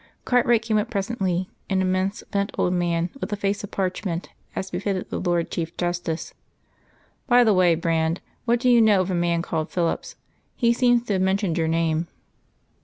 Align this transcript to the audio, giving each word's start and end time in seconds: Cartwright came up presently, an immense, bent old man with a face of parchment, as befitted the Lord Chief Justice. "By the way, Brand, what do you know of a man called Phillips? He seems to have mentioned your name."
Cartwright 0.25 0.63
came 0.63 0.79
up 0.79 0.89
presently, 0.89 1.47
an 1.69 1.79
immense, 1.79 2.23
bent 2.31 2.51
old 2.57 2.73
man 2.73 3.11
with 3.19 3.31
a 3.31 3.35
face 3.35 3.63
of 3.63 3.69
parchment, 3.69 4.29
as 4.55 4.71
befitted 4.71 5.11
the 5.11 5.19
Lord 5.19 5.51
Chief 5.51 5.77
Justice. 5.77 6.33
"By 7.27 7.43
the 7.43 7.53
way, 7.53 7.75
Brand, 7.75 8.19
what 8.45 8.59
do 8.59 8.67
you 8.67 8.81
know 8.81 9.01
of 9.01 9.11
a 9.11 9.13
man 9.13 9.43
called 9.43 9.69
Phillips? 9.69 10.15
He 10.55 10.73
seems 10.73 11.03
to 11.03 11.13
have 11.13 11.21
mentioned 11.21 11.55
your 11.55 11.67
name." 11.67 12.07